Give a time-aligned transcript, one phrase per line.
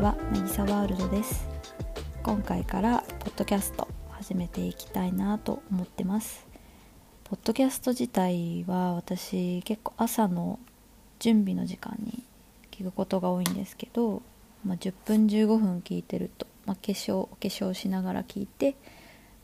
[0.00, 1.46] はなぎさワールドです。
[2.22, 6.46] 今回からポッドキャスト始めていきたいなと思ってます。
[7.24, 10.58] ポッドキャスト自体は私結構朝の
[11.18, 12.24] 準備の時間に
[12.70, 14.22] 聞くことが多いんですけど、
[14.64, 18.76] まあ、10分15分聞いてると、まあ、化粧お化粧しながら聞いて、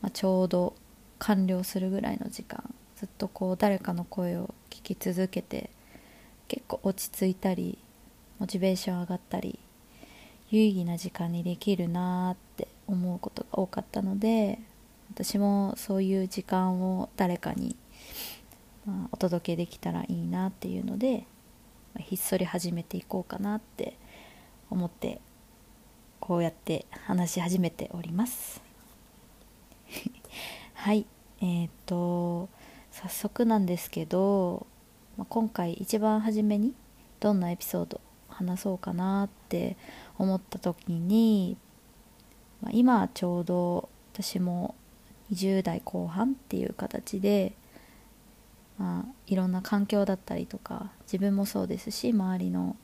[0.01, 0.73] まあ、ちょうど
[1.19, 2.63] 完了するぐらいの時間
[2.95, 5.69] ずっとこう誰かの声を聞き続けて
[6.47, 7.77] 結構落ち着いたり
[8.39, 9.59] モチベーション上がったり
[10.49, 14.59] 有意義な時間にできるなって思うことが多かったので
[15.11, 17.75] 私もそういう時間を誰かに、
[18.85, 21.25] まあ、お届けできたらいいなっていうので、
[21.93, 23.97] まあ、ひっそり始めていこうかなって
[24.69, 25.19] 思って
[26.19, 28.61] こうやって話し始めております。
[30.73, 31.05] はい
[31.41, 32.49] えー、っと
[32.91, 34.65] 早速なんですけど、
[35.17, 36.73] まあ、今回一番初めに
[37.19, 39.77] どんなエピソード話そうかなって
[40.17, 41.57] 思った時に、
[42.61, 44.75] まあ、今ちょうど私も
[45.31, 47.53] 20代後半っていう形で、
[48.77, 52.75] まあ、いろんな環境だったりとか自分もそうですし周りの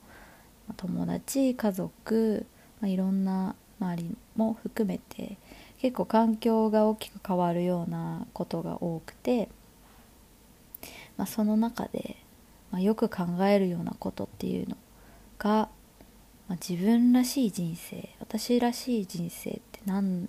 [0.76, 2.46] 友達家族、
[2.80, 5.38] まあ、いろんな周りも含めて
[5.78, 9.48] 結構環境が大きく変わるようなことが多くて。
[11.16, 12.16] まあ、その中で、
[12.70, 14.76] まあ、よく考えるようなことっていうの
[15.38, 15.68] が、
[16.54, 20.28] まあ、自分らしい人生私らしい人生って何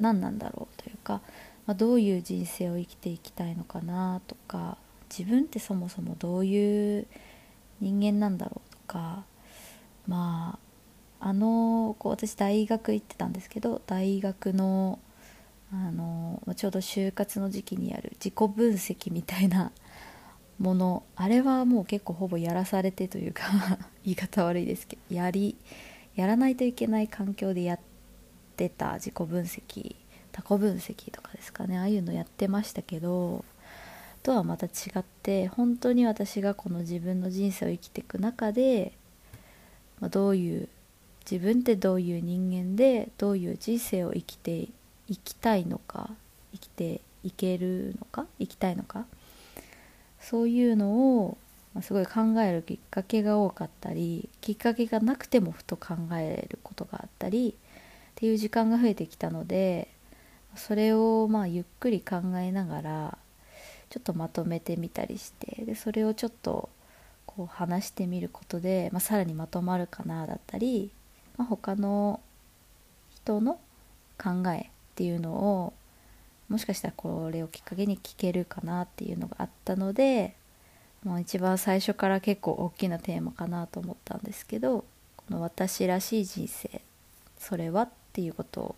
[0.00, 1.20] 何なんだろうというか、
[1.66, 4.78] まあ、どういう人生を生きていきたいのかなとか
[5.10, 7.06] 自分ってそもそもどういう
[7.80, 9.24] 人間なんだろうとか
[10.08, 10.58] ま
[11.20, 14.98] ああのこう私大学行ってたんですけど大学の
[15.72, 19.72] あのちょうど就活の時期にやる自己分析みたいな
[20.58, 23.42] ものあれはもう結構ほぼやらされてというか
[24.06, 25.56] 言い方悪いですけどやり
[26.14, 27.80] やらないといけない環境でやっ
[28.56, 29.96] てた自己分析
[30.32, 33.44] 他己分析とかですかねああいうのやってましたけど
[34.22, 38.92] とはまた違って本当に私がこの自分の人生を生きていく中で、
[40.00, 40.68] まあ、どういう
[41.30, 44.68] 自分ってどういう人間でどういう人生を生きて
[45.08, 46.10] いきたいのか
[46.52, 49.06] 生きていけるのか生きたいのか
[50.20, 51.38] そういうのを、
[51.82, 57.52] すごい考えるきっかけが多かったりきっかけがなくてもふと考えることがあったりっ
[58.14, 59.88] ていう時間が増えてきたので
[60.54, 63.18] それをまあゆっくり考えながら
[63.90, 66.68] ちょっとまとめてみたりしてでそれをちょっと
[67.26, 70.90] こう話してみることで、まあ、さらにまとまるかなだったり、
[71.36, 72.20] まあ、他の
[73.14, 73.60] 人の
[74.18, 74.64] 考えっ
[74.94, 75.72] ていうのを
[76.48, 80.36] もしかしたらこれをきっかけに聞けるかなっていうのがあったので
[81.06, 84.84] もう一番最初から結構大きなテーマかなと思ったんですけど
[85.16, 86.80] この私らしい人生
[87.38, 88.76] それはっていうことを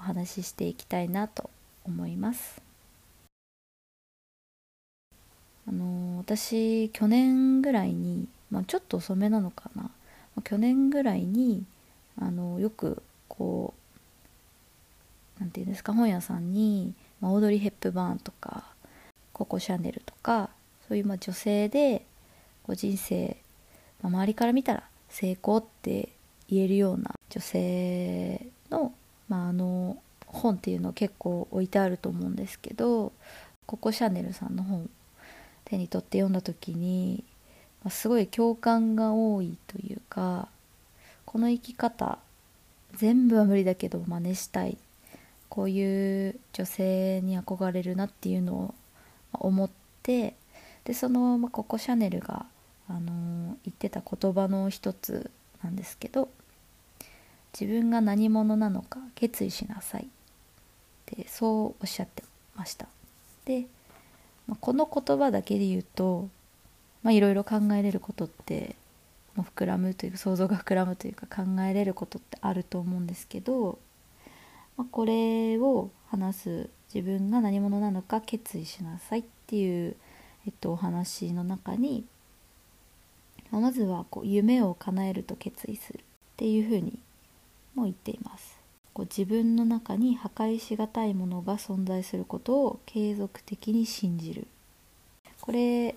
[0.00, 1.48] お話ししていきたいなと
[1.84, 2.60] 思います。
[5.68, 9.90] あの私去年ぐらいに、まあ、ちょっと遅めなのかな
[10.42, 11.64] 去年ぐらいに
[12.20, 13.72] あのよくこ
[15.38, 18.64] う何て言うんですか本屋さんに、まあ、オードリー・ヘップバーンとか
[19.32, 20.50] ココ・シャネルとか
[20.88, 22.04] そういうま女性で
[22.62, 23.36] こう人生、
[24.02, 26.10] まあ、周りから見たら成功って
[26.48, 28.92] 言えるような女性の,、
[29.28, 33.12] まあ、あの本っていうの結構置いてあると思うんですけど
[33.66, 34.88] ココ・シャネルさんの本
[35.64, 37.24] 手に取って読んだ時に、
[37.82, 40.48] まあ、すごい共感が多いというか
[41.24, 42.18] この生き方
[42.94, 44.78] 全部は無理だけど真似したい
[45.48, 48.74] こういう女性に憧れるなっていうのを
[49.32, 49.70] 思っ
[50.02, 50.34] て
[50.86, 52.46] でその、まあ、ココ・シャネルが、
[52.88, 55.30] あのー、言ってた言葉の一つ
[55.62, 56.28] なんですけど
[57.58, 60.04] 自分が何者なのか決意しなさい。
[60.04, 60.06] っ
[61.06, 62.24] てそうおっしゃって
[62.56, 62.86] ました。
[63.44, 63.66] で、
[64.46, 66.28] まあ、この言葉だけで言うと
[67.04, 68.74] いろいろ考えれることって
[69.36, 73.78] もう膨らむというか想像が膨らむというか考えれることってあると思うんですけど
[74.76, 79.96] まあ、これを話す自分が何者なのか決意しなさいっていう、
[80.46, 82.04] えっと、お話の中に、
[83.50, 86.02] ま、まずはこう夢を叶えると決意するっ
[86.36, 86.98] ていうふうに
[87.74, 88.56] も言っています。
[88.94, 94.46] こう自分の中に破壊しがたいものが存在することを継続的に信じる。
[95.40, 95.94] これ、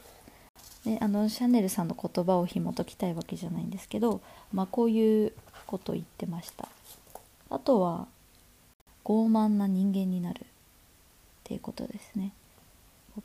[0.86, 4.22] ね、あのシャネルさんの言葉を紐解きたいわけじゃないんですけど、
[4.52, 5.34] まあ、こういう
[5.66, 6.68] ことを言ってました。
[7.50, 8.08] あとは
[9.06, 10.46] 傲慢な人間になるっ
[11.44, 12.34] ていうことですね。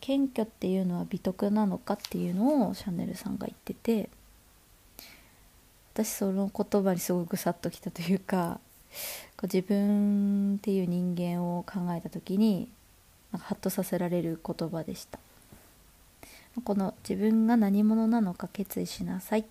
[0.00, 4.08] 謙虚っていうのは美徳なのかっていうのをシャネルさんが言ってて
[5.94, 8.60] 私その言葉にすごくさっときたというか
[9.42, 12.68] 自分っていう人間を考えた時に
[13.32, 15.18] なんかハッとさせられる言葉でした。
[16.62, 19.44] この自分が何者なのか決意しなさいっ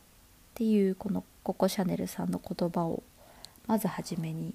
[0.55, 3.03] ていうこのココ・シャネルさんの言葉を
[3.67, 4.53] まず初めに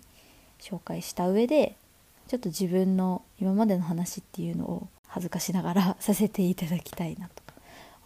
[0.59, 1.77] 紹介した上で
[2.27, 7.43] ちょっと自分の今までの話っていうのを恥ずかしながらさせていただきたいなと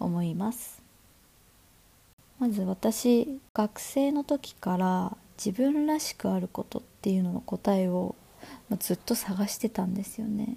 [0.00, 0.82] 思います。
[2.38, 8.14] まず私学生の時から自分らしくあることっていうのの答えを
[8.78, 10.56] ずっと探してたんですよね。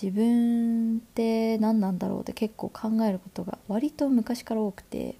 [0.00, 5.16] 自分って何なんだろうって結構考えることが割と昔から多くて。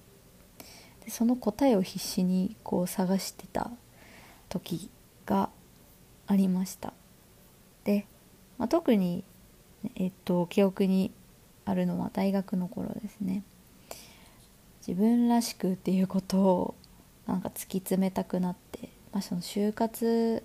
[1.03, 3.71] でその答えを必死にこう探してた
[4.49, 4.89] 時
[5.25, 5.49] が
[6.27, 6.93] ありました。
[7.83, 8.05] で、
[8.57, 9.23] まあ、特に
[9.95, 11.11] えっと記憶に
[11.65, 13.43] あるのは大学の頃ですね。
[14.85, 16.75] 自分らしくっていうことを
[17.27, 20.43] なんか突き詰めたくなって、まあ、その就活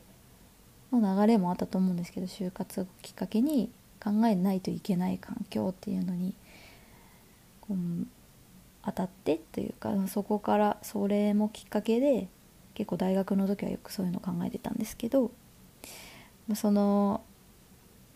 [0.93, 3.71] の流れもあったと思うんですけど就活をきっかけに
[4.03, 6.35] 考えないといけない環境っていうのに
[7.63, 8.07] こう
[8.85, 12.29] 当たってというかそこからそれもきっかけで
[12.75, 15.33] 結構大学の時はよくそういうのを考えてたんですけど
[16.55, 17.23] その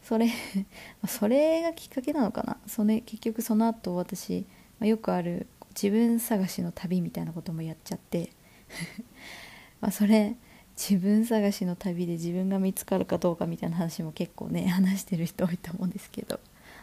[0.03, 0.29] それ
[1.07, 2.59] それがきっかけなのかな？
[2.67, 4.47] それ結局その後私、
[4.79, 8.31] まあ、よくある自分探しの旅みたいなこともやっちゃって。
[9.81, 10.37] まあそれ
[10.77, 16.41] 自分探しの旅で自分が見つかるかどうかみたいな話も結構ね 話してる人多いと思うんですけど。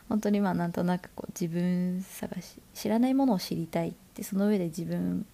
[0.10, 5.25] 本当にまあなんとなくこう自分探し知らないものを知りたいってその上で自分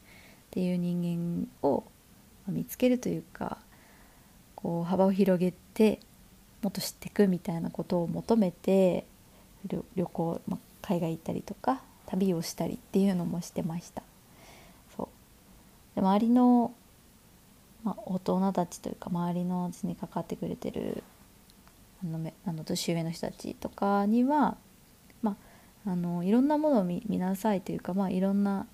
[0.47, 1.83] っていう人間を
[2.47, 3.59] 見つけるというか
[4.56, 6.00] こう幅を広げて
[6.63, 9.06] もっと知っていくみたいなことを求めて
[9.65, 14.01] 旅行、まあ、海外行ったりとか旅をしたりっていうのもしてました。
[14.95, 15.07] そう。
[15.95, 16.74] で周りの、
[17.83, 21.04] まあ、大人たちというか周りの私に関わってくれてる
[22.04, 24.57] あのあの年上の人たちとかには、
[25.21, 25.38] ま
[25.86, 28.68] あ、あのいろんなものを見見なさいというか、まあ、いろんな、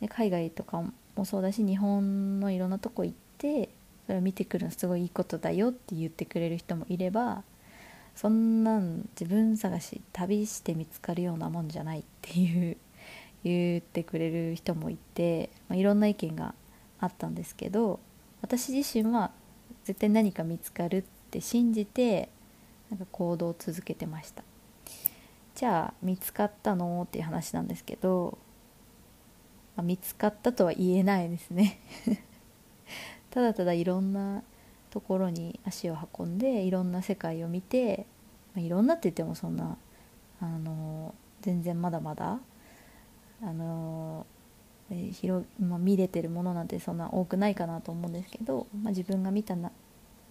[0.00, 0.82] ね、海外とか
[1.16, 3.68] もそうだし日本のいろんなとこ行って
[4.10, 7.44] それを見てくるのすごいいいことだよって言ってくれる人もいれば
[8.16, 12.76] そんなん自分探し旅して見つかるようなもんじゃないっていう
[13.44, 16.56] 言ってくれる人もいて、まあ、いろんな意見が
[16.98, 18.00] あったんですけど
[18.42, 19.30] 私自身は
[19.84, 22.30] 絶対何か見つかるって信じて
[22.90, 24.42] なんか行動を続けてました。
[25.54, 28.38] じゃあ見つかったのっていう話なんですけど、
[29.76, 31.78] まあ、見つかったとは言えないですね。
[33.30, 34.42] ただただいろんな
[34.90, 38.06] ところに足を運んでいろんな世界を見て、
[38.54, 39.76] まあ、いろんなって言ってもそんな
[40.40, 42.40] あの全然まだまだ
[43.42, 44.26] あの
[45.12, 49.70] 広、まあ、見れてるものなんてそんな多くないかなと思うんですけど、まあ、自分が見たな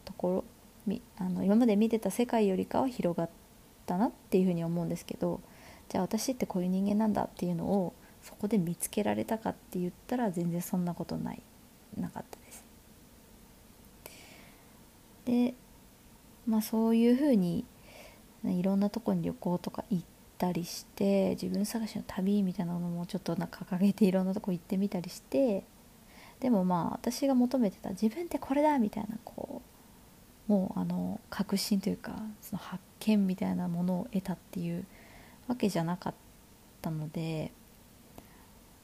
[0.06, 0.44] ところ
[1.18, 3.30] あの今まで見てた世界よりかは広がっ
[3.86, 5.40] たなっていうふうに思うんですけど
[5.88, 7.94] じゃあ私ってこういう人間なんだっていうのを
[8.24, 11.44] そこで見つけられたかって言ったら全然そんなことない
[11.98, 12.38] なかった。
[15.30, 15.54] で。
[16.50, 17.64] まあそういうふうに
[18.44, 20.04] いろんなとこに旅行とか行っ
[20.40, 25.64] たりして自分探しの旅みたいなのもちょっとなんか掲げていろんなとこ行ってみたりして
[26.40, 29.62] でもまあ私が求めてた自分ってこれだみたいなこ
[30.48, 34.86] うもうあの確信というかその発見みたいなものを得たっていう
[35.48, 36.14] わけじゃなかっ
[36.81, 37.52] たので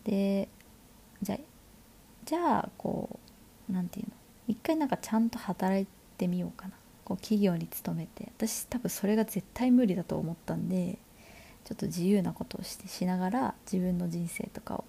[0.03, 0.47] で
[1.23, 1.37] じゃあ
[2.25, 3.19] じゃあこ
[3.69, 4.15] う何て言うの
[4.47, 6.73] 一回なんかちゃんと働いってみようかな。
[7.03, 8.31] こう企業に勤めて。
[8.37, 10.97] 私多分それが絶対無理だと思ったんで
[11.65, 14.85] ちょっと自由なことをしてしながら自分の人生とかを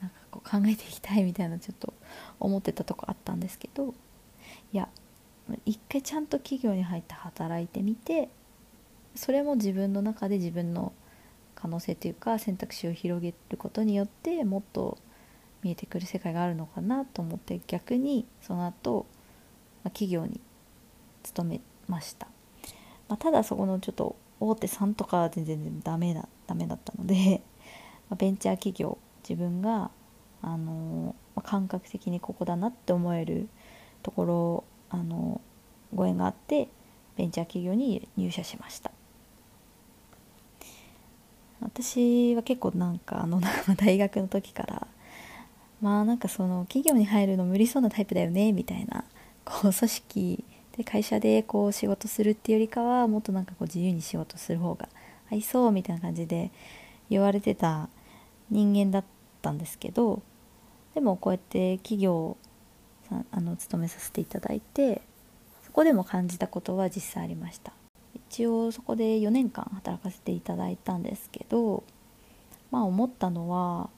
[0.00, 1.94] なんかこう考えていきたいみたいなちょっと
[2.38, 3.94] 思ってたとこあったんですけど
[4.72, 4.88] いや
[5.64, 8.28] 一回ちゃんと企業に入って働いてみて
[9.14, 10.92] それも自分の中で自分の
[11.54, 14.98] 可能性というか選択肢を広げることによってもっと
[15.62, 19.06] 見えてくる世界があるのかなと思って逆にその後、
[19.82, 20.40] まあ、企業に
[21.28, 22.26] 勤めました、
[23.08, 27.42] まあ、ただそこのちょっと大手さんとか全然ダメだダメだったので、
[28.08, 29.90] まあ、ベンチャー企業自分が
[30.42, 33.48] あの、まあ、感覚的にここだなって思える
[34.02, 35.40] ところあの
[35.94, 36.68] ご縁があって
[37.16, 38.90] ベンチャー企業に入社しました。
[41.60, 43.40] 私は結構なんかあの
[43.76, 44.86] 大学の時から
[45.80, 49.04] まあなんかその企業に入るの無理そうなタイプだよねみたいな
[49.44, 50.44] こう組織
[50.78, 54.88] で会社でこう仕事するっていうよりかはもっとなんかこう自由に仕事する方が
[55.30, 56.52] 合いそうみたいな感じで
[57.10, 57.88] 言われてた
[58.48, 59.04] 人間だっ
[59.42, 60.22] たんですけど
[60.94, 62.36] でもこうやって企業
[63.08, 65.02] さんあの勤めさせていただいて
[65.64, 67.72] そこでも感じたことは実際ありました。
[68.14, 71.82] 一応そこで4年間働かせていただいたんですけど
[72.70, 73.90] まあ思ったのは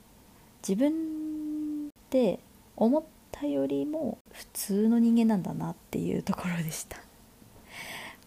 [0.67, 2.39] 自分って
[2.77, 3.03] 思っ
[3.41, 6.99] たよりも普通の人間なんだなっていうところでした。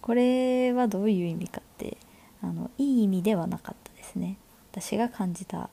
[0.01, 1.98] これはどういう意味かって
[2.41, 4.38] あのいい意味ではなかったですね。
[4.72, 5.70] 私が感じた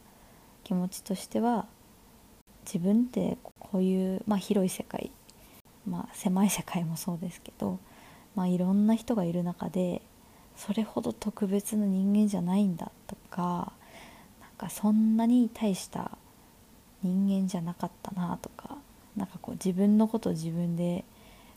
[0.62, 1.66] 気持ちとしては
[2.66, 5.10] 自分ってこういう、まあ、広い世界、
[5.88, 7.78] まあ、狭い世界もそうですけど、
[8.36, 10.02] まあ、いろんな人がいる中で
[10.54, 13.72] それほど特別な人間じゃないんだとか
[14.40, 16.10] なんかそんなに大した
[17.02, 18.76] 人間じゃなかったなとか
[19.16, 21.04] なんかこう自分のことを自分で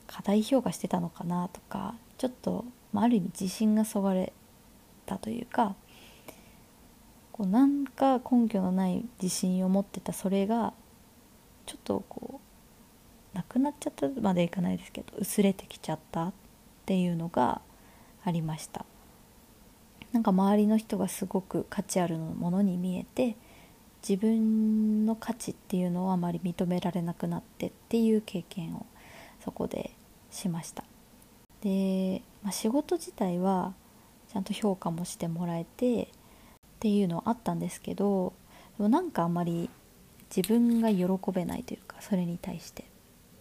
[0.07, 4.33] 過大評価してたのかなとかちょっと、まあ、ある意味自信がそがれ
[5.05, 5.75] たというか
[7.31, 10.73] こうなんか根拠のない自信を持ってたそれが
[11.65, 12.39] ちょっとこ
[13.33, 16.33] うなくなっちゃったまでいかないですけど薄れてきちゃったっ
[16.85, 17.61] ていうのが
[18.23, 18.85] ありました。
[20.11, 23.35] なんか周りの人がすごく価値あるものに見えて
[24.07, 28.85] 自分の価値っていうのをあまり認められなくなってっていう経験を
[29.43, 29.91] そこで
[30.29, 30.83] しました。
[31.61, 33.73] で、まあ、仕事自体は
[34.31, 36.07] ちゃんと評価もしてもらえてっ
[36.79, 38.33] ていうのはあったんですけど
[38.77, 39.69] でもなんかあんまり
[40.35, 42.93] 自分が喜べないというかそれに対して。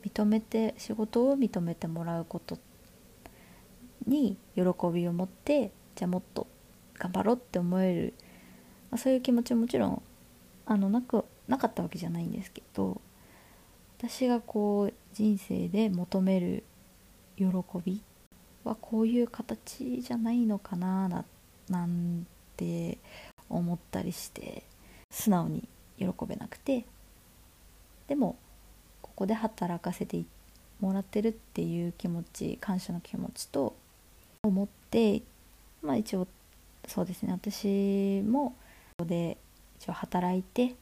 [0.04, 2.58] 認めて仕事を認めてもらうこと
[4.06, 6.46] に喜びを持ってじゃあもっと
[6.98, 8.14] 頑張ろうって思える、
[8.90, 10.02] まあ、そういう気持ちももちろん
[10.66, 13.00] あのなくなかったわけじゃないんですけど
[13.98, 16.64] 私がこう人生で求める
[17.36, 17.46] 喜
[17.84, 18.02] び
[18.64, 21.24] はこういう形じゃないのかなな
[21.68, 22.26] なん
[22.56, 22.98] て
[23.48, 24.62] 思ったりして
[25.10, 26.84] 素直に喜べなくて
[28.08, 28.36] でも
[29.00, 30.24] ここで働かせて
[30.80, 33.76] もらってるっていう気持ち感謝の気持ちと
[34.42, 35.22] 思って
[35.82, 36.26] まあ一応
[36.88, 38.54] そうですね私もこ
[39.00, 39.36] こで
[39.82, 40.72] 一応働いて、えっ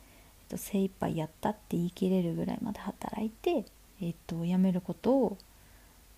[0.48, 3.64] と、精一杯やったって言い切れるぐらいまで働いて、
[4.00, 5.38] えっと、辞めることを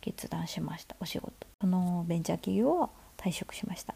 [0.01, 0.97] 決断しました。
[1.01, 1.47] お仕事。
[1.63, 3.95] そのベンチャー企業は退職しました、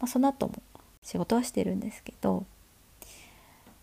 [0.00, 0.54] まあ、その後も
[1.02, 2.46] 仕事はしてるんですけど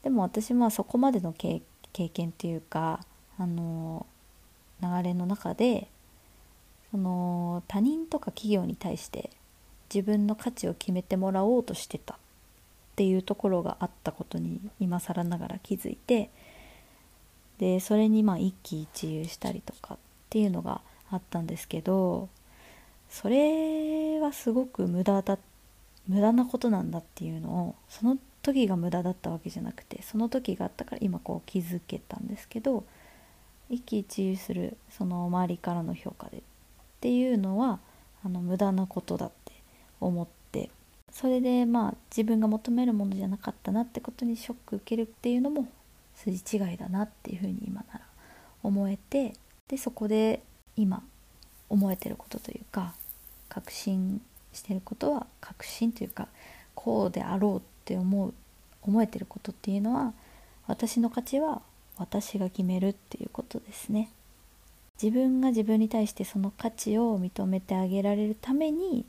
[0.02, 1.62] でも私はそこまでの経
[1.94, 3.02] 験っていうか
[3.38, 4.08] あの
[4.82, 5.88] 流れの中で
[6.90, 9.30] その他人とか企業に対して
[9.94, 12.18] 自分の価値を決めてもらおうとしてた。
[12.96, 16.30] っていうところがあったことに今更ながら気づいて
[17.58, 19.98] でそれにまあ一喜一憂したりとかっ
[20.30, 20.80] ていうのが
[21.12, 22.30] あったんですけど
[23.10, 25.38] それはすごく無駄だ
[26.08, 32.86] 無駄なことなんだっていうのをその時が無駄だったわけじゃなくてその時があったから今こう気づけたんですけど
[33.70, 36.42] 一喜一憂するその周りからの評価でっ
[37.02, 37.80] ていうのは
[38.24, 39.52] あの無駄なことだって
[40.00, 40.45] 思って
[41.16, 45.66] それでまあ自分が求めるものじゃなかったなってことにショック受けるっていうのも
[46.14, 48.02] 筋違いだなっていうふうに今なら
[48.62, 49.34] 思えて
[49.70, 50.42] でそこで
[50.76, 51.02] 今
[51.70, 52.94] 思えてることというか
[53.48, 56.28] 確信してることは確信というか
[56.74, 58.34] こうであろうって思う
[58.82, 60.14] 思えてることっていうのは
[60.68, 61.62] 私の価値は
[61.98, 64.10] 私が決めるっていうことですね。
[65.02, 69.06] 自分が自分に対してその価値を認めてあげられるために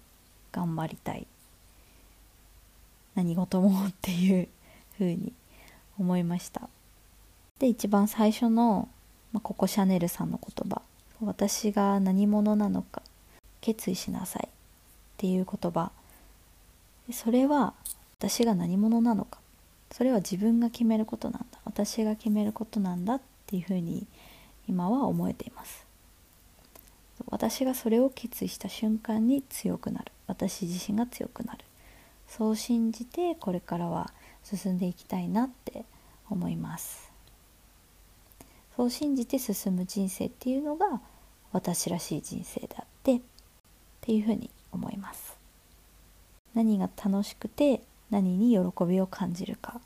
[0.53, 1.27] 頑張りたい。
[3.17, 4.49] 何事もっていう
[4.97, 5.33] ふうに
[5.99, 6.69] 思いました。
[7.59, 8.89] で一番最初の、
[9.33, 10.83] まあ、ここシャネルさんの言葉。
[11.23, 13.03] 私が何者なのか
[13.63, 14.47] 決意しなさい。
[14.47, 14.49] っ
[15.17, 15.91] ていう言葉。
[17.11, 17.73] それは
[18.19, 19.39] 私が何者なのか。
[19.91, 21.59] それは自分が決めることなんだ。
[21.65, 23.15] 私が決めることなんだ。
[23.15, 24.07] っていうふうに
[24.69, 25.87] 今は思えています。
[27.29, 30.13] 私がそれを決意した瞬間に強くなる。
[30.27, 31.65] 私自身が強くなる。
[32.29, 35.85] そう信じてこれからは進んでいきたいなって
[36.29, 37.11] 思います。
[38.77, 41.01] そう信じて進む人生っていうのが
[41.53, 43.21] 私らしい人生であってっ
[44.03, 45.37] ていうふうに思います。
[46.55, 47.81] 何が楽しくて
[48.11, 49.81] 何に喜びを感じるか。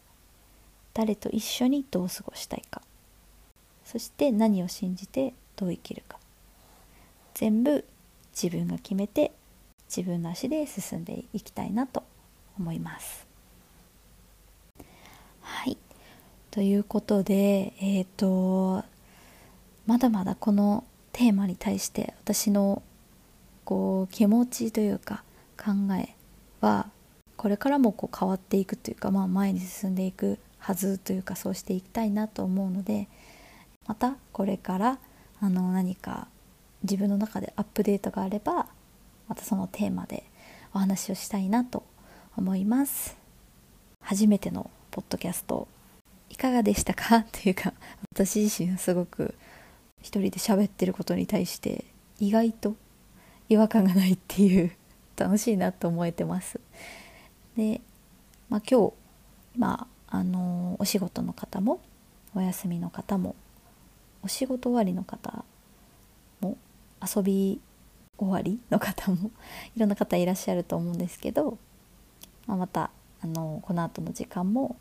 [0.93, 2.83] 誰と一緒にどう過ごしたいか。
[3.85, 6.19] そして何を信じてどう生きるか。
[7.35, 7.85] 全部
[8.33, 9.33] 自分が決めて
[9.89, 12.00] 自分の足で進んでいきたいなと
[12.61, 13.27] 思います。
[15.41, 15.79] はい。
[16.51, 18.85] ということでえっ、ー、と
[19.87, 22.83] まだまだこのテーマに対して私の
[23.65, 25.25] こう気持ちというか
[25.57, 26.15] 考え
[26.61, 26.91] は
[27.37, 33.09] これからもこう変わっていくというか、まあ、前に進んでいくはずというかそうしていきたいなと思うので
[33.87, 34.99] またこれから
[35.41, 36.29] あの何か
[36.83, 38.67] 自分の中でアップデートがあれば
[39.29, 40.25] またそのテーマで
[40.75, 41.85] お話をしたいなと
[42.37, 43.17] 思います。
[44.03, 45.69] 初めてのポッドキャスト
[46.31, 47.17] いかがでしたか？
[47.19, 47.73] っていうか
[48.13, 49.35] 私自身はすごく
[50.01, 51.85] 一人で喋ってることに対して
[52.19, 52.77] 意外と
[53.49, 54.73] 違和感がないっていう
[55.17, 56.61] 楽しいなと思えてます。
[57.57, 57.81] で、
[58.49, 58.93] まあ、今日
[59.55, 61.81] 今あのお仕事の方も
[62.35, 63.35] お休みの方も
[64.23, 65.45] お仕事終わりの方
[66.41, 66.57] も
[67.03, 67.61] 遊び
[68.19, 69.31] 終わりの方も
[69.75, 71.59] いろんな方いらっしゃると思うんですけど、
[72.47, 72.91] まあ、また
[73.23, 74.77] あのこの後の時間も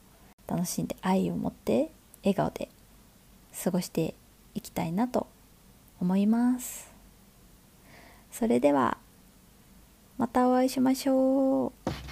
[0.47, 1.91] 楽しんで愛を持って
[2.23, 2.69] 笑顔で
[3.63, 4.15] 過ごして
[4.55, 5.27] いきたいなと
[5.99, 6.91] 思います。
[8.31, 8.97] それでは
[10.17, 12.08] またお会いしましょう。